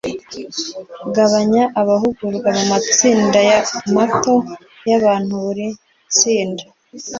Gabanya 1.15 1.63
abahugurwa 1.81 2.49
mu 2.57 2.63
matsinda 2.71 3.39
mato 3.95 4.35
y 4.87 4.91
abantu 4.99 5.33
buri 5.43 5.67
tsinda 6.15 6.63